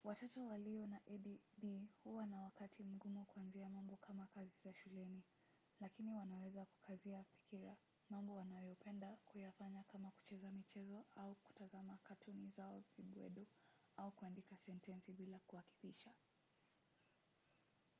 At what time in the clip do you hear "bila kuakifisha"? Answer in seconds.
15.13-16.11